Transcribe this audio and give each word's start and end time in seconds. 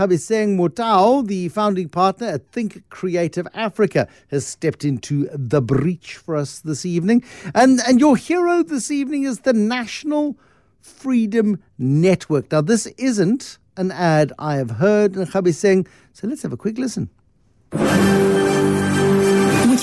Nkhabiseng 0.00 0.56
Motao, 0.56 1.26
the 1.26 1.50
founding 1.50 1.90
partner 1.90 2.28
at 2.28 2.50
Think 2.52 2.88
Creative 2.88 3.46
Africa, 3.52 4.08
has 4.30 4.46
stepped 4.46 4.82
into 4.82 5.28
the 5.30 5.60
breach 5.60 6.16
for 6.16 6.36
us 6.36 6.60
this 6.60 6.86
evening. 6.86 7.22
And, 7.54 7.80
and 7.86 8.00
your 8.00 8.16
hero 8.16 8.62
this 8.62 8.90
evening 8.90 9.24
is 9.24 9.40
the 9.40 9.52
National 9.52 10.38
Freedom 10.80 11.62
Network. 11.76 12.50
Now, 12.50 12.62
this 12.62 12.86
isn't 12.96 13.58
an 13.76 13.90
ad 13.90 14.32
I 14.38 14.56
have 14.56 14.70
heard, 14.70 15.12
Nkhabiseng, 15.12 15.86
so 16.14 16.26
let's 16.26 16.40
have 16.44 16.54
a 16.54 16.56
quick 16.56 16.78
listen. 16.78 17.10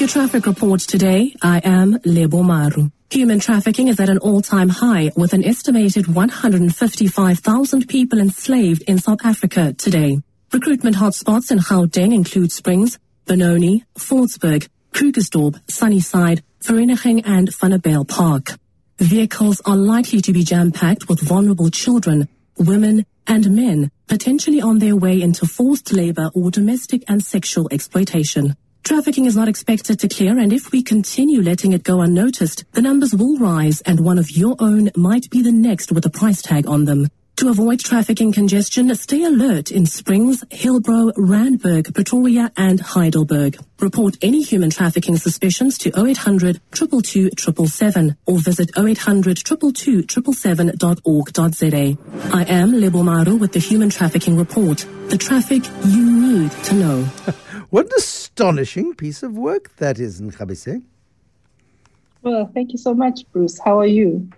Traffic 0.07 0.45
report 0.45 0.79
today, 0.79 1.35
I 1.41 1.59
am 1.65 1.99
Lebo 2.05 2.41
Maru. 2.41 2.91
Human 3.09 3.39
trafficking 3.39 3.89
is 3.89 3.99
at 3.99 4.07
an 4.07 4.19
all-time 4.19 4.69
high 4.69 5.11
with 5.17 5.33
an 5.33 5.43
estimated 5.43 6.07
155,000 6.07 7.89
people 7.89 8.19
enslaved 8.19 8.83
in 8.83 8.99
South 8.99 9.19
Africa 9.25 9.73
today. 9.73 10.21
Recruitment 10.53 10.95
hotspots 10.95 11.51
in 11.51 11.59
Gauteng 11.59 12.15
include 12.15 12.53
Springs, 12.53 12.97
Benoni, 13.25 13.83
Fordsburg, 13.95 14.69
Krugersdorp, 14.93 15.59
Sunnyside, 15.69 16.41
Vereeniging 16.63 17.23
and 17.25 17.49
Vanderbijl 17.49 18.07
Park. 18.07 18.53
Vehicles 18.99 19.61
are 19.65 19.75
likely 19.75 20.21
to 20.21 20.31
be 20.31 20.43
jam-packed 20.43 21.09
with 21.09 21.19
vulnerable 21.19 21.69
children, 21.69 22.29
women 22.57 23.05
and 23.27 23.51
men 23.53 23.91
potentially 24.07 24.61
on 24.61 24.79
their 24.79 24.95
way 24.95 25.21
into 25.21 25.45
forced 25.45 25.91
labor 25.91 26.31
or 26.33 26.49
domestic 26.49 27.03
and 27.09 27.21
sexual 27.21 27.67
exploitation. 27.71 28.55
Trafficking 28.87 29.25
is 29.25 29.35
not 29.35 29.49
expected 29.49 29.99
to 29.99 30.07
clear, 30.07 30.39
and 30.39 30.53
if 30.53 30.71
we 30.71 30.81
continue 30.81 31.41
letting 31.41 31.73
it 31.73 31.83
go 31.83 31.99
unnoticed, 31.99 32.63
the 32.71 32.81
numbers 32.81 33.13
will 33.13 33.37
rise, 33.37 33.81
and 33.81 33.99
one 33.99 34.17
of 34.17 34.31
your 34.31 34.55
own 34.59 34.91
might 34.95 35.29
be 35.29 35.41
the 35.41 35.51
next 35.51 35.91
with 35.91 36.05
a 36.05 36.09
price 36.09 36.41
tag 36.41 36.65
on 36.67 36.85
them. 36.85 37.09
To 37.35 37.49
avoid 37.49 37.81
trafficking 37.81 38.31
congestion, 38.31 38.95
stay 38.95 39.25
alert 39.25 39.71
in 39.71 39.85
Springs, 39.87 40.41
Hillbrow, 40.45 41.11
Randburg, 41.17 41.93
Pretoria, 41.93 42.49
and 42.55 42.79
Heidelberg. 42.79 43.57
Report 43.81 44.15
any 44.21 44.41
human 44.41 44.69
trafficking 44.69 45.17
suspicions 45.17 45.77
to 45.79 45.89
0800 45.89 46.61
222 46.71 47.31
777 47.37 48.15
or 48.25 48.39
visit 48.39 48.71
0800 48.77 49.35
222 49.35 50.03
777.org.za. 50.03 51.97
I 52.33 52.43
am 52.45 52.71
Lebo 52.71 53.03
Maru 53.03 53.35
with 53.35 53.51
the 53.51 53.59
Human 53.59 53.89
Trafficking 53.89 54.37
Report. 54.37 54.85
The 55.09 55.17
traffic 55.17 55.63
you 55.85 56.09
need 56.09 56.51
to 56.51 56.73
know. 56.73 57.09
What 57.69 57.87
an 57.87 57.91
astonishing 57.97 58.95
piece 58.95 59.23
of 59.23 59.37
work 59.37 59.75
that 59.77 59.99
is, 59.99 60.21
Nkhabiseng. 60.21 60.83
Well, 62.21 62.49
thank 62.53 62.71
you 62.71 62.77
so 62.77 62.93
much, 62.93 63.25
Bruce. 63.33 63.59
How 63.59 63.79
are 63.79 63.85
you? 63.85 64.29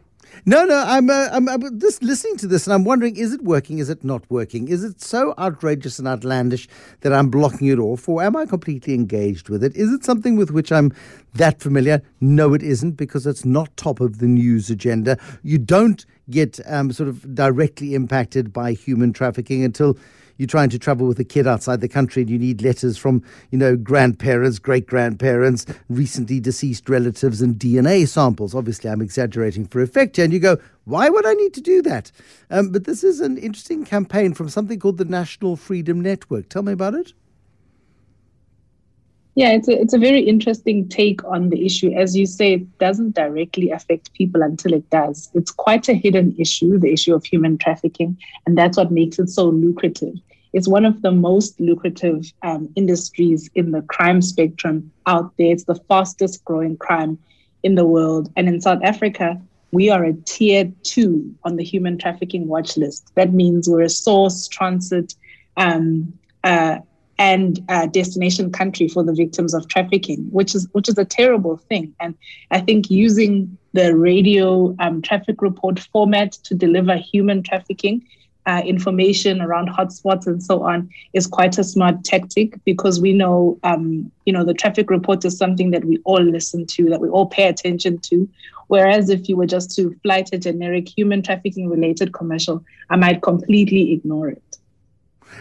No, 0.46 0.66
no, 0.66 0.84
I'm, 0.86 1.10
uh, 1.10 1.30
I'm, 1.32 1.48
I'm 1.50 1.80
just 1.80 2.02
listening 2.04 2.38
to 2.38 2.48
this 2.48 2.66
and 2.66 2.74
I'm 2.74 2.84
wondering 2.84 3.16
is 3.18 3.34
it 3.34 3.44
working? 3.44 3.80
Is 3.80 3.90
it 3.90 4.04
not 4.04 4.24
working? 4.30 4.68
Is 4.68 4.84
it 4.84 5.02
so 5.02 5.34
outrageous 5.38 6.00
and 6.00 6.08
outlandish 6.08 6.68
that 7.02 7.14
I'm 7.14 7.30
blocking 7.30 7.68
it 7.68 7.80
off, 7.80 8.08
or 8.08 8.24
am 8.24 8.36
I 8.36 8.46
completely 8.46 8.94
engaged 8.94 9.50
with 9.50 9.64
it? 9.64 9.76
Is 9.76 9.92
it 9.92 10.06
something 10.06 10.38
with 10.38 10.52
which 10.52 10.72
I'm 10.72 10.94
that 11.36 11.60
familiar? 11.62 12.02
No, 12.22 12.54
it 12.54 12.64
isn't 12.64 12.94
because 12.94 13.28
it's 13.28 13.46
not 13.46 13.76
top 13.78 14.00
of 14.00 14.20
the 14.20 14.28
news 14.28 14.70
agenda. 14.70 15.18
You 15.44 15.58
don't 15.58 16.06
get 16.30 16.60
um, 16.68 16.92
sort 16.92 17.10
of 17.10 17.36
directly 17.36 17.94
impacted 17.94 18.54
by 18.54 18.74
human 18.74 19.14
trafficking 19.14 19.64
until 19.64 19.98
you're 20.40 20.48
trying 20.48 20.70
to 20.70 20.80
travel 20.80 21.06
with 21.06 21.20
a 21.20 21.26
kid 21.26 21.46
outside 21.46 21.82
the 21.82 21.90
country 21.90 22.22
and 22.22 22.32
you 22.32 22.40
need 22.40 22.62
letters 22.62 22.98
from, 22.98 23.22
you 23.52 23.58
know, 23.58 23.76
grandparents, 23.76 24.58
great 24.58 24.88
grandparents, 24.88 25.66
recently 25.90 26.40
deceased 26.40 26.88
relatives, 26.88 27.42
and 27.42 27.56
DNA 27.56 28.08
samples. 28.08 28.56
Obviously, 28.56 28.90
I'm 28.90 29.02
exaggerating 29.02 29.68
for 29.68 29.82
effect 29.82 30.16
here. 30.16 30.24
And 30.24 30.34
you 30.34 30.40
go, 30.40 30.58
why 30.86 31.10
would 31.10 31.28
I 31.28 31.34
need 31.34 31.54
to 31.56 31.62
do 31.62 31.82
that? 31.82 32.14
Um, 32.50 32.72
but 32.72 32.86
this 32.86 33.04
is 33.04 33.20
an 33.20 33.38
interesting 33.38 33.84
campaign 33.84 34.34
from 34.34 34.48
something 34.48 34.80
called 34.80 34.98
the 34.98 35.04
National 35.04 35.58
Freedom 35.58 36.00
Network. 36.00 36.48
Tell 36.48 36.64
me 36.64 36.72
about 36.72 36.94
it. 36.94 37.12
Yeah, 39.36 39.52
it's 39.52 39.68
a, 39.68 39.80
it's 39.80 39.94
a 39.94 40.00
very 40.00 40.22
interesting 40.22 40.88
take 40.88 41.24
on 41.26 41.50
the 41.50 41.66
issue. 41.66 41.92
As 41.92 42.16
you 42.16 42.26
say, 42.26 42.54
it 42.54 42.78
doesn't 42.78 43.16
directly 43.16 43.72
affect 43.72 44.14
people 44.14 44.42
until 44.42 44.74
it 44.74 44.90
does. 44.90 45.30
It's 45.34 45.52
quite 45.52 45.90
a 45.90 45.94
hidden 45.94 46.34
issue, 46.40 46.80
the 46.80 46.94
issue 46.94 47.14
of 47.14 47.26
human 47.26 47.58
trafficking, 47.58 48.18
and 48.46 48.58
that's 48.58 48.78
what 48.78 48.92
makes 48.92 49.20
it 49.20 49.30
so 49.30 49.46
lucrative. 49.46 50.16
It's 50.54 50.68
one 50.68 50.86
of 50.86 51.02
the 51.02 51.12
most 51.12 51.60
lucrative 51.60 52.32
um, 52.42 52.70
industries 52.76 53.50
in 53.56 53.72
the 53.72 53.82
crime 53.84 54.22
spectrum 54.22 54.92
out 55.06 55.32
there. 55.38 55.52
It's 55.52 55.66
the 55.66 55.76
fastest 55.88 56.44
growing 56.46 56.78
crime 56.78 57.20
in 57.64 57.76
the 57.76 57.86
world. 57.86 58.32
And 58.36 58.48
in 58.48 58.62
South 58.62 58.82
Africa, 58.84 59.40
we 59.72 59.90
are 59.90 60.04
a 60.04 60.14
tier 60.26 60.72
two 60.84 61.34
on 61.44 61.56
the 61.56 61.64
human 61.64 61.98
trafficking 61.98 62.48
watch 62.48 62.78
list. 62.78 63.12
That 63.16 63.34
means 63.34 63.70
we're 63.70 63.82
a 63.82 63.90
source, 63.90 64.48
transit, 64.48 65.14
um, 65.58 66.14
uh, 66.44 66.80
and 67.20 67.60
uh, 67.68 67.86
destination 67.88 68.50
country 68.50 68.88
for 68.88 69.04
the 69.04 69.14
victims 69.14 69.54
of 69.54 69.68
trafficking, 69.68 70.20
which 70.32 70.56
is 70.56 70.68
which 70.72 70.88
is 70.88 70.98
a 70.98 71.04
terrible 71.04 71.58
thing. 71.58 71.94
And 72.00 72.16
I 72.50 72.62
think 72.62 72.90
using 72.90 73.58
the 73.74 73.96
radio 73.96 74.74
um, 74.80 75.02
traffic 75.02 75.42
report 75.42 75.80
format 75.80 76.32
to 76.32 76.56
deliver 76.56 76.96
human 76.96 77.44
trafficking 77.44 78.08
uh, 78.50 78.62
information 78.66 79.42
around 79.42 79.70
hotspots 79.70 80.26
and 80.26 80.42
so 80.42 80.64
on 80.64 80.90
is 81.14 81.28
quite 81.28 81.56
a 81.60 81.64
smart 81.64 82.04
tactic 82.04 82.56
because 82.66 83.00
we 83.00 83.14
know, 83.14 83.60
um, 83.64 84.12
you 84.26 84.34
know, 84.34 84.44
the 84.44 84.56
traffic 84.56 84.90
report 84.90 85.24
is 85.24 85.38
something 85.38 85.70
that 85.70 85.86
we 85.86 86.00
all 86.04 86.24
listen 86.24 86.66
to, 86.66 86.90
that 86.90 87.00
we 87.00 87.10
all 87.10 87.28
pay 87.28 87.48
attention 87.48 88.00
to. 88.00 88.28
Whereas 88.66 89.12
if 89.12 89.30
you 89.30 89.38
were 89.38 89.46
just 89.46 89.76
to 89.76 89.96
flight 90.02 90.30
a 90.34 90.40
generic 90.40 90.90
human 90.90 91.22
trafficking 91.22 91.70
related 91.70 92.12
commercial, 92.12 92.64
I 92.90 92.96
might 92.96 93.22
completely 93.22 93.94
ignore 93.94 94.30
it. 94.30 94.58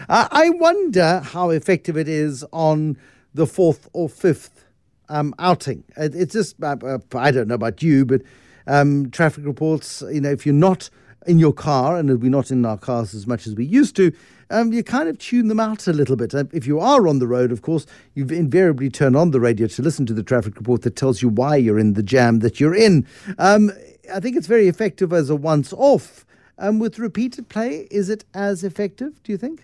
I 0.07 0.51
wonder 0.51 1.21
how 1.21 1.49
effective 1.49 1.97
it 1.97 2.07
is 2.07 2.45
on 2.53 2.95
the 3.33 3.47
fourth 3.47 3.89
or 3.91 4.07
fifth 4.07 4.65
um, 5.09 5.33
outing. 5.39 5.83
It's 5.97 6.33
just, 6.33 6.61
uh, 6.61 6.75
uh, 6.83 6.99
I 7.15 7.31
don't 7.31 7.47
know 7.47 7.55
about 7.55 7.81
you, 7.81 8.05
but 8.05 8.21
um, 8.67 9.09
traffic 9.09 9.45
reports, 9.45 10.03
you 10.11 10.21
know, 10.21 10.29
if 10.29 10.45
you're 10.45 10.53
not 10.53 10.91
in 11.27 11.39
your 11.39 11.53
car, 11.53 11.97
and 11.97 12.21
we're 12.21 12.29
not 12.29 12.51
in 12.51 12.65
our 12.65 12.77
cars 12.77 13.13
as 13.13 13.27
much 13.27 13.45
as 13.45 13.55
we 13.55 13.65
used 13.65 13.95
to, 13.97 14.11
um, 14.51 14.73
you 14.73 14.83
kind 14.83 15.07
of 15.07 15.17
tune 15.19 15.47
them 15.47 15.59
out 15.59 15.87
a 15.87 15.93
little 15.93 16.15
bit. 16.15 16.33
If 16.53 16.65
you 16.65 16.79
are 16.79 17.07
on 17.07 17.19
the 17.19 17.27
road, 17.27 17.51
of 17.51 17.61
course, 17.61 17.85
you 18.15 18.25
invariably 18.27 18.89
turn 18.89 19.15
on 19.15 19.31
the 19.31 19.39
radio 19.39 19.67
to 19.67 19.81
listen 19.81 20.05
to 20.07 20.13
the 20.13 20.23
traffic 20.23 20.55
report 20.55 20.81
that 20.83 20.95
tells 20.95 21.21
you 21.21 21.29
why 21.29 21.55
you're 21.55 21.79
in 21.79 21.93
the 21.93 22.03
jam 22.03 22.39
that 22.39 22.59
you're 22.59 22.75
in. 22.75 23.05
Um, 23.37 23.71
I 24.13 24.19
think 24.19 24.35
it's 24.35 24.47
very 24.47 24.67
effective 24.67 25.13
as 25.13 25.29
a 25.29 25.35
once 25.35 25.73
off. 25.73 26.25
Um, 26.57 26.79
with 26.79 26.99
repeated 26.99 27.47
play, 27.47 27.87
is 27.89 28.09
it 28.09 28.25
as 28.33 28.63
effective, 28.63 29.21
do 29.23 29.31
you 29.31 29.37
think? 29.37 29.63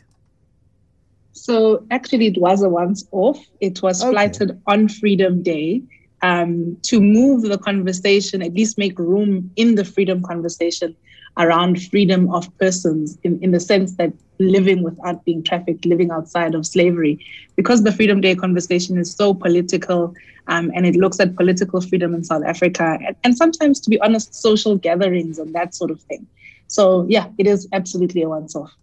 So 1.33 1.85
actually, 1.91 2.27
it 2.27 2.37
was 2.39 2.61
a 2.61 2.69
once 2.69 3.05
off. 3.11 3.43
It 3.59 3.81
was 3.81 4.01
okay. 4.01 4.11
flighted 4.11 4.61
on 4.67 4.87
Freedom 4.87 5.43
Day 5.43 5.81
um, 6.21 6.77
to 6.83 7.01
move 7.01 7.41
the 7.41 7.57
conversation, 7.57 8.41
at 8.41 8.53
least 8.53 8.77
make 8.77 8.97
room 8.97 9.51
in 9.57 9.75
the 9.75 9.83
freedom 9.83 10.21
conversation 10.21 10.95
around 11.37 11.81
freedom 11.81 12.33
of 12.33 12.55
persons 12.57 13.17
in, 13.23 13.41
in 13.43 13.51
the 13.51 13.59
sense 13.59 13.93
that 13.95 14.13
living 14.39 14.83
without 14.83 15.23
being 15.25 15.43
trafficked, 15.43 15.85
living 15.85 16.11
outside 16.11 16.55
of 16.55 16.65
slavery. 16.65 17.19
Because 17.55 17.83
the 17.83 17.91
Freedom 17.91 18.21
Day 18.21 18.35
conversation 18.35 18.97
is 18.97 19.13
so 19.13 19.33
political 19.33 20.13
um, 20.47 20.71
and 20.75 20.85
it 20.85 20.95
looks 20.95 21.19
at 21.19 21.35
political 21.35 21.81
freedom 21.81 22.13
in 22.13 22.23
South 22.23 22.43
Africa 22.45 22.97
and, 23.05 23.15
and 23.23 23.37
sometimes, 23.37 23.79
to 23.81 23.89
be 23.89 23.99
honest, 24.01 24.35
social 24.35 24.75
gatherings 24.75 25.39
and 25.39 25.53
that 25.55 25.73
sort 25.73 25.91
of 25.91 26.01
thing. 26.01 26.25
So, 26.67 27.05
yeah, 27.09 27.27
it 27.37 27.47
is 27.47 27.67
absolutely 27.73 28.21
a 28.21 28.29
once 28.29 28.55
off. 28.55 28.75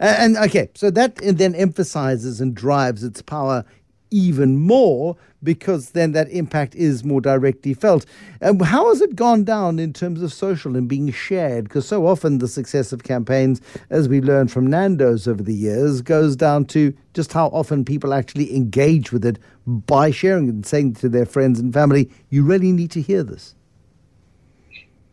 Uh, 0.00 0.14
and 0.18 0.36
okay, 0.36 0.70
so 0.74 0.90
that 0.90 1.16
then 1.16 1.54
emphasizes 1.54 2.40
and 2.40 2.54
drives 2.54 3.04
its 3.04 3.20
power 3.22 3.64
even 4.10 4.56
more 4.58 5.16
because 5.42 5.90
then 5.90 6.12
that 6.12 6.28
impact 6.30 6.74
is 6.74 7.04
more 7.04 7.20
directly 7.20 7.74
felt. 7.74 8.06
Um, 8.40 8.58
how 8.60 8.88
has 8.88 9.00
it 9.00 9.14
gone 9.14 9.44
down 9.44 9.78
in 9.78 9.92
terms 9.92 10.22
of 10.22 10.32
social 10.32 10.76
and 10.76 10.88
being 10.88 11.10
shared? 11.12 11.64
Because 11.64 11.86
so 11.86 12.06
often 12.06 12.38
the 12.38 12.48
success 12.48 12.92
of 12.92 13.04
campaigns, 13.04 13.60
as 13.90 14.08
we 14.08 14.20
learned 14.20 14.50
from 14.50 14.66
Nando's 14.66 15.28
over 15.28 15.42
the 15.42 15.54
years, 15.54 16.00
goes 16.00 16.36
down 16.36 16.64
to 16.66 16.94
just 17.12 17.32
how 17.32 17.48
often 17.48 17.84
people 17.84 18.14
actually 18.14 18.54
engage 18.56 19.12
with 19.12 19.24
it 19.24 19.38
by 19.66 20.10
sharing 20.10 20.48
and 20.48 20.64
saying 20.64 20.94
to 20.94 21.08
their 21.08 21.26
friends 21.26 21.60
and 21.60 21.72
family, 21.72 22.10
you 22.30 22.44
really 22.44 22.72
need 22.72 22.90
to 22.92 23.02
hear 23.02 23.22
this. 23.22 23.54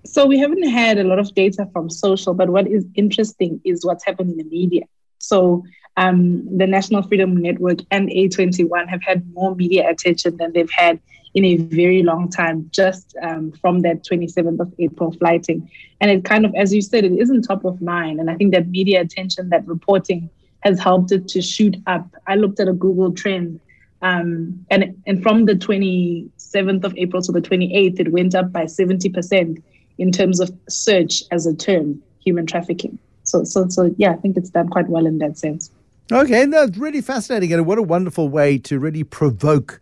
So 0.03 0.25
we 0.25 0.39
haven't 0.39 0.67
had 0.67 0.97
a 0.97 1.03
lot 1.03 1.19
of 1.19 1.33
data 1.35 1.67
from 1.71 1.89
social, 1.89 2.33
but 2.33 2.49
what 2.49 2.67
is 2.67 2.85
interesting 2.95 3.61
is 3.63 3.85
what's 3.85 4.03
happened 4.03 4.31
in 4.31 4.37
the 4.37 4.43
media. 4.43 4.83
So 5.19 5.63
um, 5.97 6.57
the 6.57 6.67
National 6.67 7.01
Freedom 7.03 7.35
Network 7.35 7.79
and 7.91 8.09
A21 8.09 8.87
have 8.87 9.03
had 9.03 9.31
more 9.33 9.55
media 9.55 9.89
attention 9.89 10.37
than 10.37 10.53
they've 10.53 10.71
had 10.71 10.99
in 11.33 11.45
a 11.45 11.57
very 11.57 12.03
long 12.03 12.29
time, 12.29 12.69
just 12.71 13.15
um, 13.21 13.51
from 13.53 13.81
that 13.81 14.03
27th 14.03 14.59
of 14.59 14.73
April 14.79 15.11
flighting. 15.13 15.69
And 15.99 16.11
it 16.11 16.25
kind 16.25 16.45
of, 16.45 16.53
as 16.55 16.73
you 16.73 16.81
said, 16.81 17.05
it 17.05 17.13
isn't 17.13 17.43
top 17.43 17.63
of 17.63 17.81
mind. 17.81 18.19
And 18.19 18.29
I 18.29 18.35
think 18.35 18.53
that 18.53 18.67
media 18.67 19.01
attention, 19.01 19.49
that 19.49 19.65
reporting 19.67 20.29
has 20.61 20.79
helped 20.79 21.11
it 21.11 21.27
to 21.29 21.41
shoot 21.41 21.77
up. 21.87 22.07
I 22.27 22.35
looked 22.35 22.59
at 22.59 22.67
a 22.67 22.73
Google 22.73 23.11
trend. 23.11 23.59
Um, 24.01 24.65
and, 24.69 25.01
and 25.05 25.21
from 25.21 25.45
the 25.45 25.53
27th 25.53 26.83
of 26.83 26.97
April 26.97 27.21
to 27.21 27.31
the 27.31 27.41
28th, 27.41 27.99
it 27.99 28.11
went 28.11 28.35
up 28.35 28.51
by 28.51 28.63
70% 28.63 29.61
in 29.97 30.11
terms 30.11 30.39
of 30.39 30.51
search 30.67 31.23
as 31.31 31.45
a 31.45 31.55
term, 31.55 32.01
human 32.23 32.45
trafficking. 32.45 32.97
So, 33.23 33.43
so, 33.43 33.67
so 33.69 33.93
yeah, 33.97 34.11
I 34.11 34.15
think 34.15 34.37
it's 34.37 34.49
done 34.49 34.67
quite 34.67 34.89
well 34.89 35.05
in 35.05 35.19
that 35.19 35.37
sense. 35.37 35.71
Okay, 36.11 36.45
that's 36.45 36.77
really 36.77 36.99
fascinating, 36.99 37.53
and 37.53 37.65
what 37.65 37.77
a 37.77 37.81
wonderful 37.81 38.27
way 38.27 38.57
to 38.57 38.79
really 38.79 39.03
provoke 39.03 39.79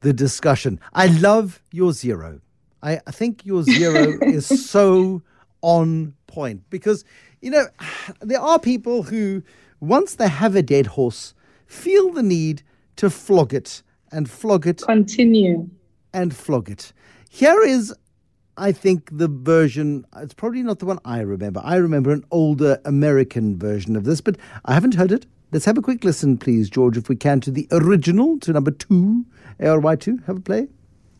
the 0.00 0.12
discussion. 0.12 0.78
I 0.92 1.06
love 1.06 1.62
your 1.72 1.92
zero. 1.92 2.40
I, 2.82 3.00
I 3.06 3.10
think 3.10 3.46
your 3.46 3.62
zero 3.62 4.18
is 4.22 4.46
so 4.68 5.22
on 5.62 6.12
point 6.26 6.68
because, 6.68 7.06
you 7.40 7.50
know, 7.50 7.66
there 8.20 8.40
are 8.40 8.58
people 8.58 9.04
who, 9.04 9.42
once 9.80 10.16
they 10.16 10.28
have 10.28 10.54
a 10.56 10.62
dead 10.62 10.88
horse, 10.88 11.32
feel 11.66 12.12
the 12.12 12.22
need 12.22 12.62
to 12.96 13.08
flog 13.08 13.54
it 13.54 13.82
and 14.12 14.28
flog 14.28 14.66
it. 14.66 14.82
Continue. 14.82 15.70
And 16.12 16.36
flog 16.36 16.68
it. 16.68 16.92
Here 17.30 17.62
is 17.62 17.94
I 18.58 18.72
think 18.72 19.08
the 19.12 19.28
version, 19.28 20.06
it's 20.16 20.32
probably 20.34 20.62
not 20.62 20.78
the 20.78 20.86
one 20.86 20.98
I 21.04 21.20
remember. 21.20 21.60
I 21.62 21.76
remember 21.76 22.10
an 22.10 22.24
older 22.30 22.78
American 22.84 23.58
version 23.58 23.96
of 23.96 24.04
this, 24.04 24.20
but 24.20 24.36
I 24.64 24.74
haven't 24.74 24.94
heard 24.94 25.12
it. 25.12 25.26
Let's 25.56 25.64
have 25.64 25.78
a 25.78 25.80
quick 25.80 26.04
listen, 26.04 26.36
please, 26.36 26.68
George, 26.68 26.98
if 26.98 27.08
we 27.08 27.16
can, 27.16 27.40
to 27.40 27.50
the 27.50 27.66
original, 27.72 28.38
to 28.40 28.52
number 28.52 28.70
two, 28.70 29.24
ARY2. 29.58 30.26
Have 30.26 30.36
a 30.36 30.40
play. 30.40 30.68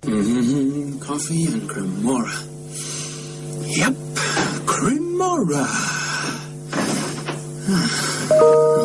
Mm-hmm. 0.03 0.99
Coffee 0.99 1.47
and 1.47 1.62
Cremora. 1.62 2.37
Yep, 3.65 3.94
Cremora. 4.67 5.65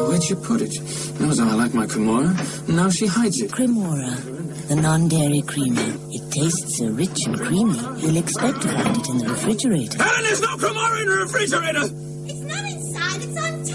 Where'd 0.08 0.30
you 0.30 0.38
put 0.38 0.62
it? 0.62 0.80
Knows 1.20 1.40
how 1.40 1.50
I 1.50 1.56
like 1.56 1.74
my 1.74 1.86
Cremora. 1.86 2.70
Now 2.70 2.90
she 2.90 3.08
hides 3.08 3.42
it. 3.42 3.52
Cremora, 3.52 4.70
the 4.70 4.78
non-dairy 4.78 5.42
creamer. 5.42 5.84
It 6.12 6.32
tastes 6.32 6.78
so 6.78 6.86
rich 6.86 7.26
and 7.26 7.38
creamy, 7.38 7.78
you'll 7.98 8.16
expect 8.16 8.62
to 8.62 8.70
find 8.70 8.96
it 8.96 9.10
in 9.10 9.18
the 9.18 9.28
refrigerator. 9.28 10.02
And 10.02 10.26
there's 10.26 10.40
no 10.40 10.56
Cremora 10.56 11.02
in 11.02 11.10
the 11.10 11.18
refrigerator! 11.18 11.90
It's 12.24 12.40
not 12.40 12.64
inside, 12.64 13.22
it's 13.22 13.38
on 13.38 13.71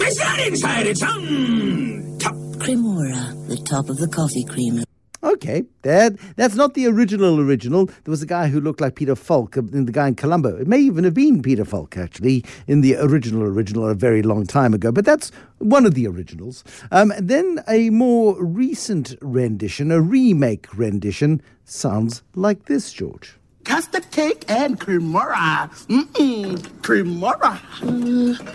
top! 0.00 0.14
that 0.14 0.46
inside, 0.46 0.86
it's 0.86 1.02
on 1.02 2.16
top! 2.18 2.34
Cremora, 2.60 3.48
the 3.48 3.56
top 3.56 3.88
of 3.88 3.96
the 3.98 4.08
coffee 4.08 4.44
creamer. 4.44 4.82
Okay, 5.22 5.64
that 5.82 6.16
that's 6.36 6.54
not 6.54 6.72
the 6.72 6.86
original 6.86 7.40
original. 7.40 7.86
There 7.86 8.10
was 8.10 8.22
a 8.22 8.26
guy 8.26 8.48
who 8.48 8.58
looked 8.58 8.80
like 8.80 8.94
Peter 8.94 9.14
Falk, 9.14 9.56
uh, 9.56 9.60
the 9.70 9.92
guy 9.92 10.08
in 10.08 10.14
Columbo. 10.14 10.56
It 10.56 10.66
may 10.66 10.78
even 10.78 11.04
have 11.04 11.12
been 11.12 11.42
Peter 11.42 11.66
Falk, 11.66 11.98
actually, 11.98 12.42
in 12.66 12.80
the 12.80 12.96
original 12.96 13.42
original 13.42 13.86
a 13.86 13.94
very 13.94 14.22
long 14.22 14.46
time 14.46 14.72
ago. 14.72 14.90
But 14.90 15.04
that's 15.04 15.30
one 15.58 15.84
of 15.84 15.92
the 15.94 16.06
originals. 16.06 16.64
Um, 16.90 17.12
then 17.18 17.62
a 17.68 17.90
more 17.90 18.42
recent 18.42 19.14
rendition, 19.20 19.92
a 19.92 20.00
remake 20.00 20.66
rendition, 20.74 21.42
sounds 21.66 22.22
like 22.34 22.64
this, 22.64 22.90
George. 22.90 23.36
Custard 23.64 24.10
cake 24.10 24.46
and 24.48 24.80
cremora. 24.80 25.68
Mmm, 25.88 26.56
cremora. 26.80 27.60
Uh, 27.82 28.54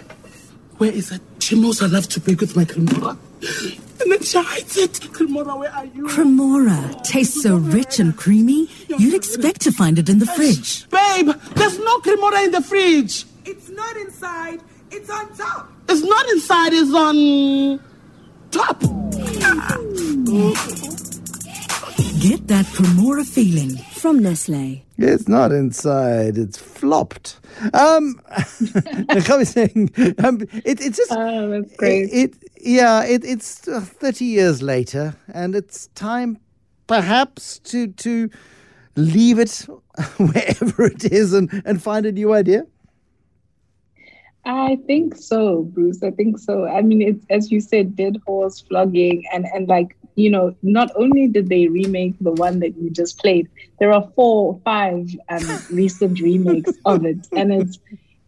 where 0.78 0.92
is 0.92 1.12
it? 1.12 1.22
She 1.40 1.60
knows 1.60 1.82
I 1.82 1.88
love 1.88 2.08
to 2.10 2.20
bake 2.20 2.42
with 2.42 2.56
my 2.56 2.66
cremora. 2.66 3.18
And 4.02 4.12
then 4.12 4.22
she 4.22 4.38
hides 4.38 4.78
it. 4.78 4.94
Cremora, 5.14 5.58
where 5.58 5.72
are 5.72 5.86
you? 5.86 6.08
Cremora 6.08 7.04
tastes 7.04 7.42
so 7.44 7.56
rich 7.56 8.00
and 8.00 8.16
creamy, 8.16 8.70
you'd 8.88 9.14
expect 9.14 9.62
to 9.62 9.72
find 9.72 9.98
it 10.00 10.10
in 10.10 10.20
the 10.20 10.26
fridge. 10.26 10.90
Babe, 10.90 11.30
there's 11.56 11.80
no 11.80 12.00
cremora 12.00 12.46
in 12.46 12.52
the 12.52 12.62
fridge. 12.62 13.26
It's 13.46 13.70
not 13.70 13.96
inside, 13.98 14.62
it's 14.92 15.10
on 15.10 15.36
top. 15.38 15.72
It's 15.88 16.04
not 16.04 16.30
inside, 16.30 16.74
it's 16.74 16.94
on 16.94 17.80
top. 18.52 18.80
Get 22.20 22.48
that 22.48 22.66
Cremora 22.74 23.24
feeling 23.24 23.78
from 24.06 24.22
Nestle. 24.22 24.86
It's 25.00 25.28
not 25.28 25.52
inside, 25.52 26.38
it's 26.38 26.60
flopped. 26.60 27.40
Um, 27.74 28.22
I'm 29.10 29.44
saying, 29.46 29.90
um, 30.24 30.42
it, 30.64 30.80
it's 30.80 30.98
just. 30.98 31.12
Oh, 31.12 31.50
that's 31.50 31.76
great. 31.76 32.12
It, 32.12 32.36
it 32.36 32.52
yeah, 32.62 33.04
it, 33.04 33.26
it's 33.26 33.68
uh, 33.68 33.82
30 33.82 34.26
years 34.26 34.62
later, 34.62 35.16
and 35.34 35.56
it's 35.56 35.88
time 35.96 36.38
perhaps 36.86 37.58
to 37.60 37.88
to 37.94 38.30
leave 38.96 39.40
it 39.40 39.66
wherever 40.18 40.86
it 40.86 41.12
is 41.12 41.34
and, 41.34 41.64
and 41.66 41.82
find 41.82 42.06
a 42.06 42.12
new 42.12 42.32
idea? 42.32 42.68
I 44.46 44.78
think 44.86 45.16
so, 45.16 45.64
Bruce. 45.64 46.04
I 46.04 46.12
think 46.12 46.38
so. 46.38 46.68
I 46.68 46.84
mean, 46.84 47.02
it's 47.02 47.26
as 47.32 47.52
you 47.52 47.60
said, 47.60 47.96
dead 47.96 48.18
horse 48.28 48.62
flogging, 48.62 49.24
and 49.34 49.48
and 49.56 49.68
like 49.68 49.98
you 50.16 50.30
know, 50.30 50.56
not 50.62 50.92
only 50.96 51.28
did 51.28 51.50
they 51.50 51.68
remake 51.68 52.16
the 52.20 52.32
one 52.32 52.60
that 52.60 52.78
you 52.78 52.90
just 52.90 53.20
played, 53.20 53.50
there 53.80 53.94
are 53.94 54.10
four 54.16 54.54
or 54.54 54.62
five 54.64 55.10
um, 55.30 55.60
recent 55.72 56.20
remakes 56.22 56.72
of 56.86 57.06
it, 57.06 57.28
and 57.34 57.54
it's 57.54 57.80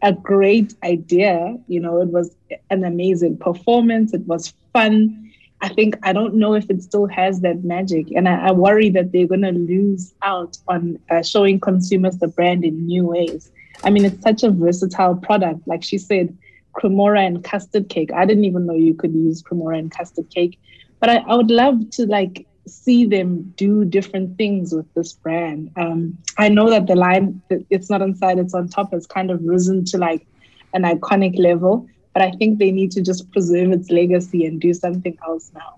a 0.01 0.13
great 0.13 0.75
idea. 0.83 1.57
You 1.67 1.79
know, 1.79 2.01
it 2.01 2.09
was 2.09 2.35
an 2.69 2.83
amazing 2.83 3.37
performance. 3.37 4.13
It 4.13 4.27
was 4.27 4.53
fun. 4.73 5.31
I 5.61 5.69
think 5.69 5.97
I 6.03 6.13
don't 6.13 6.35
know 6.35 6.53
if 6.53 6.69
it 6.69 6.83
still 6.83 7.07
has 7.07 7.39
that 7.41 7.63
magic, 7.63 8.11
and 8.11 8.27
I, 8.27 8.49
I 8.49 8.51
worry 8.51 8.89
that 8.91 9.11
they're 9.11 9.27
going 9.27 9.41
to 9.41 9.51
lose 9.51 10.13
out 10.21 10.57
on 10.67 10.99
uh, 11.09 11.23
showing 11.23 11.59
consumers 11.59 12.17
the 12.17 12.27
brand 12.27 12.63
in 12.65 12.85
new 12.85 13.05
ways. 13.05 13.51
I 13.83 13.89
mean, 13.89 14.05
it's 14.05 14.21
such 14.21 14.43
a 14.43 14.51
versatile 14.51 15.15
product. 15.15 15.67
Like 15.67 15.83
she 15.83 15.97
said, 15.97 16.35
cremora 16.73 17.25
and 17.25 17.43
custard 17.43 17.89
cake. 17.89 18.11
I 18.13 18.25
didn't 18.25 18.45
even 18.45 18.65
know 18.65 18.73
you 18.73 18.93
could 18.93 19.13
use 19.13 19.41
cremora 19.41 19.79
and 19.79 19.91
custard 19.91 20.29
cake, 20.29 20.59
but 20.99 21.09
I, 21.09 21.17
I 21.17 21.35
would 21.35 21.51
love 21.51 21.89
to 21.91 22.05
like 22.05 22.47
see 22.67 23.05
them 23.05 23.53
do 23.55 23.85
different 23.85 24.37
things 24.37 24.73
with 24.73 24.91
this 24.93 25.13
brand. 25.13 25.71
Um, 25.77 26.17
I 26.37 26.49
know 26.49 26.69
that 26.69 26.87
the 26.87 26.95
line 26.95 27.41
"It's 27.69 27.89
not 27.89 28.01
inside, 28.01 28.39
it's 28.39 28.53
on 28.53 28.67
top" 28.69 28.91
has 28.91 29.07
kind 29.07 29.31
of 29.31 29.41
risen 29.43 29.85
to 29.85 29.97
like 29.97 30.27
an 30.73 30.83
iconic 30.83 31.37
level, 31.39 31.87
but 32.13 32.21
I 32.21 32.31
think 32.31 32.59
they 32.59 32.71
need 32.71 32.91
to 32.91 33.01
just 33.01 33.31
preserve 33.31 33.71
its 33.71 33.89
legacy 33.89 34.45
and 34.45 34.59
do 34.59 34.73
something 34.73 35.17
else 35.27 35.51
now. 35.53 35.75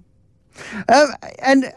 Uh, 0.88 1.07
and 1.39 1.74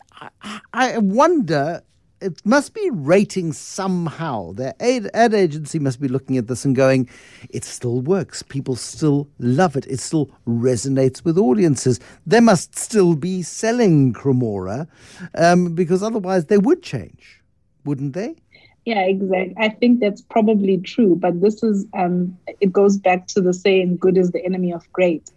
I 0.73 0.99
wonder 0.99 1.83
it 2.23 2.47
must 2.47 2.75
be 2.75 2.89
rating 2.91 3.53
somehow. 3.53 4.53
The 4.53 4.81
ad, 4.83 5.11
ad, 5.13 5.35
agency 5.35 5.79
must 5.79 6.01
be 6.01 6.09
looking 6.09 6.37
at 6.37 6.47
this 6.47 6.65
and 6.65 6.75
going, 6.75 7.09
it 7.51 7.65
still 7.65 8.01
works. 8.01 8.43
People 8.43 8.77
still 8.77 9.29
love 9.39 9.77
it. 9.77 9.87
It 9.87 10.01
still 10.01 10.31
resonates 10.47 11.25
with 11.25 11.37
audiences. 11.37 12.01
They 12.27 12.41
must 12.41 12.79
still 12.79 13.15
be 13.15 13.43
selling 13.43 14.13
Cremora 14.13 14.87
um, 15.35 15.75
because 15.75 16.03
otherwise 16.03 16.47
they 16.47 16.59
would 16.59 16.83
change, 16.83 17.43
wouldn't 17.85 18.15
they? 18.15 18.37
Yeah, 18.85 19.03
exactly. 19.03 19.55
I 19.59 19.69
think 19.69 20.01
that's 20.01 20.23
probably 20.23 20.79
true. 20.79 21.15
But 21.17 21.41
this 21.41 21.63
is, 21.63 21.87
um, 21.95 22.37
it 22.61 22.73
goes 22.73 22.97
back 22.97 23.27
to 23.29 23.41
the 23.41 23.55
saying, 23.55 23.99
good 23.99 24.17
is 24.17 24.33
the 24.33 24.45
enemy 24.45 24.73
of 24.73 24.91
great 24.93 25.31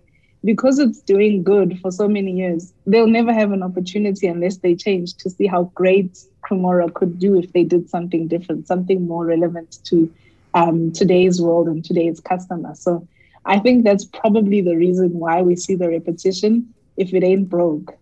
because 0.46 0.80
it's 0.80 1.00
doing 1.02 1.44
good 1.44 1.80
for 1.82 1.92
so 1.92 2.08
many 2.08 2.32
years, 2.32 2.72
they'll 2.86 3.08
never 3.08 3.34
have 3.34 3.52
an 3.52 3.64
opportunity 3.64 4.28
unless 4.28 4.58
they 4.58 4.76
change 4.76 5.16
to 5.16 5.30
see 5.30 5.48
how 5.48 5.64
great 5.74 6.20
Cremora 6.44 6.94
could 6.94 7.20
do 7.20 7.38
if 7.38 7.52
they 7.52 7.64
did 7.64 7.90
something 7.90 8.28
different, 8.28 8.68
something 8.68 9.08
more 9.08 9.26
relevant 9.26 9.80
to 9.86 10.14
um, 10.54 10.92
today's 10.92 11.42
world 11.42 11.68
and 11.68 11.84
today's 11.84 12.20
customer. 12.20 12.76
So 12.76 13.08
I 13.46 13.60
think 13.60 13.84
that's 13.84 14.06
probably 14.06 14.62
the 14.62 14.76
reason 14.76 15.10
why 15.18 15.42
we 15.42 15.56
see 15.56 15.76
the 15.76 15.90
repetition 15.90 16.74
if 16.96 17.14
it 17.14 17.24
ain't 17.24 17.50
broke. 17.50 17.98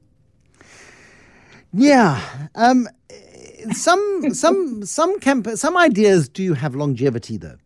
Yeah. 1.74 2.22
Um, 2.56 2.88
some 3.72 4.34
some 4.34 4.86
some 4.86 5.20
camp- 5.20 5.56
some 5.56 5.78
ideas 5.78 6.30
do 6.30 6.54
have 6.54 6.76
longevity 6.76 7.38
though. 7.38 7.58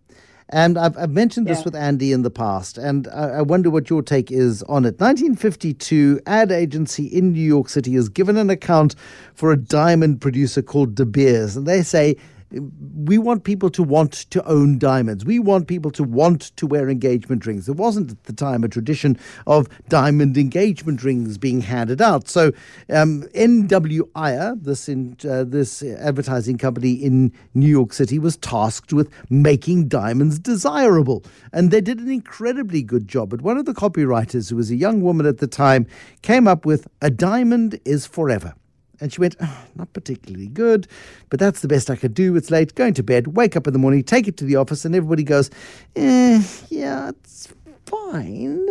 And 0.49 0.77
I've, 0.77 0.97
I've 0.97 1.11
mentioned 1.11 1.45
this 1.45 1.59
yeah. 1.59 1.63
with 1.65 1.75
Andy 1.75 2.13
in 2.13 2.21
the 2.21 2.29
past, 2.29 2.77
and 2.77 3.07
I, 3.09 3.29
I, 3.29 3.41
wonder 3.41 3.69
what 3.69 3.89
your 3.89 4.01
take 4.01 4.31
is 4.31 4.63
on 4.63 4.85
it. 4.85 4.97
1952, 4.97 6.21
ad 6.25 6.53
agency 6.53 7.05
in 7.05 7.33
New 7.33 7.41
York 7.41 7.67
City 7.67 7.93
has 7.95 8.07
given 8.07 8.37
an 8.37 8.49
account 8.49 8.95
for 9.33 9.51
a 9.51 9.57
diamond 9.57 10.21
producer 10.21 10.61
called 10.61 10.95
De 10.95 11.05
Beers, 11.05 11.57
and 11.57 11.67
they 11.67 11.83
say 11.83 12.15
we 12.51 13.17
want 13.17 13.43
people 13.43 13.69
to 13.71 13.83
want 13.83 14.13
to 14.13 14.43
own 14.45 14.79
diamonds. 14.79 15.25
We 15.25 15.39
want 15.39 15.67
people 15.67 15.91
to 15.91 16.03
want 16.03 16.55
to 16.57 16.65
wear 16.65 16.89
engagement 16.89 17.45
rings. 17.45 17.65
There 17.65 17.75
wasn't 17.75 18.11
at 18.11 18.23
the 18.23 18.33
time 18.33 18.63
a 18.63 18.69
tradition 18.69 19.17
of 19.45 19.67
diamond 19.89 20.37
engagement 20.37 21.03
rings 21.03 21.37
being 21.37 21.61
handed 21.61 22.01
out. 22.01 22.29
So 22.29 22.51
um, 22.89 23.23
NW 23.35 24.63
this 24.63 24.87
in, 24.87 25.17
uh, 25.29 25.43
this 25.43 25.83
advertising 25.83 26.57
company 26.57 26.93
in 26.93 27.33
New 27.53 27.67
York 27.67 27.91
City, 27.93 28.17
was 28.17 28.37
tasked 28.37 28.93
with 28.93 29.11
making 29.29 29.89
diamonds 29.89 30.39
desirable, 30.39 31.23
and 31.51 31.71
they 31.71 31.81
did 31.81 31.99
an 31.99 32.09
incredibly 32.09 32.81
good 32.81 33.07
job. 33.07 33.29
But 33.29 33.41
one 33.41 33.57
of 33.57 33.65
the 33.65 33.73
copywriters, 33.73 34.49
who 34.49 34.55
was 34.55 34.71
a 34.71 34.75
young 34.75 35.01
woman 35.01 35.25
at 35.25 35.39
the 35.39 35.47
time, 35.47 35.85
came 36.21 36.47
up 36.47 36.65
with 36.65 36.87
"A 37.01 37.09
diamond 37.09 37.79
is 37.85 38.05
forever." 38.05 38.53
And 38.99 39.13
she 39.13 39.21
went, 39.21 39.35
oh, 39.39 39.65
not 39.75 39.93
particularly 39.93 40.47
good, 40.47 40.87
but 41.29 41.39
that's 41.39 41.61
the 41.61 41.67
best 41.67 41.89
I 41.89 41.95
could 41.95 42.13
do. 42.13 42.35
It's 42.35 42.49
late, 42.49 42.73
going 42.75 42.95
to 42.95 43.03
bed, 43.03 43.35
wake 43.37 43.55
up 43.55 43.67
in 43.67 43.73
the 43.73 43.79
morning, 43.79 44.03
take 44.03 44.27
it 44.27 44.37
to 44.37 44.45
the 44.45 44.55
office, 44.55 44.85
and 44.85 44.95
everybody 44.95 45.23
goes, 45.23 45.49
eh, 45.95 46.41
yeah, 46.69 47.09
it's 47.09 47.53
fine. 47.85 48.67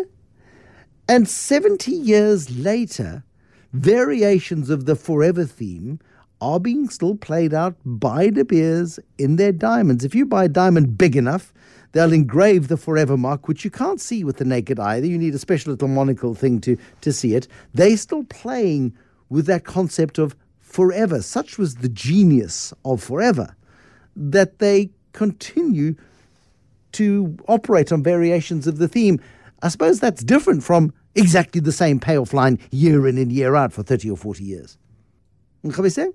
And 1.09 1.29
70 1.29 1.93
years 1.93 2.51
later, 2.59 3.23
variations 3.73 4.71
of 4.71 4.87
the 4.87 4.97
forever 4.97 5.45
theme 5.45 6.01
are 6.41 6.61
being 6.61 6.89
still 6.89 7.17
played 7.17 7.55
out 7.55 7.77
by 7.85 8.29
De 8.29 8.45
Beers 8.45 8.99
in 9.19 9.37
their 9.37 9.53
diamonds. 9.53 10.05
If 10.05 10.15
you 10.15 10.27
buy 10.27 10.45
a 10.45 10.49
diamond 10.49 10.99
big 10.99 11.17
enough, 11.17 11.53
they'll 11.93 12.13
engrave 12.13 12.69
the 12.69 12.77
forever 12.77 13.17
mark, 13.17 13.49
which 13.49 13.65
you 13.65 13.71
can't 13.71 14.01
see 14.01 14.23
with 14.25 14.37
the 14.37 14.45
naked 14.45 14.79
eye. 14.79 14.97
You 14.97 15.17
need 15.17 15.35
a 15.35 15.39
special 15.39 15.73
little 15.73 15.89
monocle 15.89 16.35
thing 16.35 16.61
to, 16.63 16.77
to 17.01 17.13
see 17.13 17.35
it. 17.35 17.49
They're 17.73 17.97
still 17.97 18.25
playing 18.25 18.95
with 19.29 19.47
that 19.47 19.65
concept 19.65 20.19
of 20.19 20.37
forever. 20.61 21.23
Such 21.23 21.59
was 21.59 21.77
the 21.77 21.89
genius 21.89 22.73
of 22.85 23.03
forever 23.03 23.57
that 24.15 24.59
they 24.59 24.91
continue 25.13 25.95
to 26.93 27.37
operate 27.49 27.93
on 27.93 28.03
variations 28.03 28.67
of 28.67 28.79
the 28.79 28.89
theme. 28.89 29.21
I 29.63 29.69
suppose 29.69 30.01
that's 30.01 30.23
different 30.23 30.63
from 30.65 30.93
exactly 31.15 31.61
the 31.61 31.73
same 31.73 31.99
payoff 32.01 32.33
line 32.33 32.59
year 32.71 33.07
in 33.07 33.19
and 33.19 33.33
year 33.33 33.55
out 33.55 33.73
for 33.73 33.83
30 33.83 34.11
or 34.11 34.17
40 34.17 34.45
years. 34.45 34.79
Nkhabise? 35.65 36.13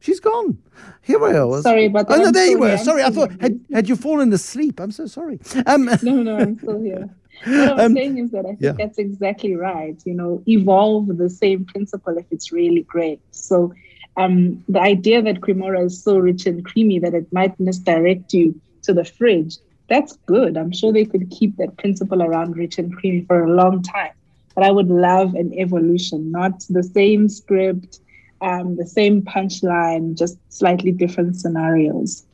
She's 0.00 0.20
gone. 0.20 0.58
Here 1.02 1.22
I 1.24 1.42
was. 1.44 1.64
Sorry 1.64 1.88
but 1.88 2.06
Oh, 2.08 2.16
no, 2.16 2.26
I'm 2.26 2.32
there 2.32 2.46
you 2.46 2.58
were. 2.60 2.68
here. 2.68 2.78
Sorry, 2.78 3.02
I 3.02 3.10
thought, 3.10 3.32
had, 3.40 3.60
had 3.72 3.88
you 3.88 3.96
fallen 3.96 4.32
asleep? 4.32 4.78
I'm 4.78 4.92
so 4.92 5.06
sorry. 5.06 5.40
Um, 5.66 5.86
no, 6.02 6.22
no, 6.22 6.36
I'm 6.38 6.56
still 6.58 6.80
here. 6.80 7.10
What 7.44 7.72
I'm 7.72 7.80
Um, 7.80 7.94
saying 7.94 8.18
is 8.18 8.30
that 8.32 8.44
I 8.46 8.54
think 8.54 8.60
yeah. 8.60 8.72
that's 8.72 8.98
exactly 8.98 9.54
right. 9.54 9.96
You 10.04 10.14
know, 10.14 10.42
evolve 10.46 11.16
the 11.16 11.30
same 11.30 11.64
principle 11.64 12.16
if 12.18 12.26
it's 12.30 12.52
really 12.52 12.82
great. 12.82 13.20
So, 13.30 13.72
um, 14.16 14.64
the 14.68 14.80
idea 14.80 15.22
that 15.22 15.40
Cremora 15.40 15.86
is 15.86 16.02
so 16.02 16.18
rich 16.18 16.46
and 16.46 16.64
creamy 16.64 16.98
that 16.98 17.14
it 17.14 17.32
might 17.32 17.58
misdirect 17.60 18.34
you 18.34 18.60
to 18.82 18.92
the 18.92 19.04
fridge, 19.04 19.56
that's 19.88 20.16
good. 20.26 20.56
I'm 20.56 20.72
sure 20.72 20.92
they 20.92 21.04
could 21.04 21.30
keep 21.30 21.56
that 21.56 21.76
principle 21.76 22.22
around 22.22 22.56
rich 22.56 22.78
and 22.78 22.94
creamy 22.94 23.22
for 23.24 23.44
a 23.44 23.50
long 23.52 23.82
time. 23.82 24.12
But 24.54 24.64
I 24.64 24.70
would 24.70 24.88
love 24.88 25.34
an 25.34 25.54
evolution, 25.54 26.32
not 26.32 26.64
the 26.68 26.82
same 26.82 27.28
script, 27.28 28.00
um, 28.40 28.76
the 28.76 28.86
same 28.86 29.22
punchline, 29.22 30.16
just 30.16 30.36
slightly 30.52 30.90
different 30.92 31.36
scenarios. 31.36 32.24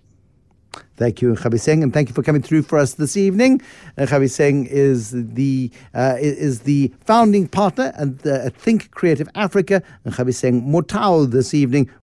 Thank 0.96 1.20
you, 1.20 1.34
Nkhabiseng, 1.34 1.82
and 1.82 1.92
thank 1.92 2.08
you 2.08 2.14
for 2.14 2.22
coming 2.22 2.40
through 2.40 2.62
for 2.62 2.78
us 2.78 2.94
this 2.94 3.16
evening. 3.16 3.60
Uh, 3.98 4.26
Singh 4.26 4.66
is 4.66 5.10
the 5.10 5.70
uh, 5.92 6.16
is 6.20 6.60
the 6.60 6.92
founding 7.04 7.48
partner 7.48 7.92
and 7.96 8.24
uh, 8.26 8.50
Think 8.50 8.92
Creative 8.92 9.28
Africa, 9.34 9.82
and 10.04 10.14
Nkhabiseng 10.14 10.68
Motao 10.68 11.28
this 11.30 11.52
evening 11.52 11.90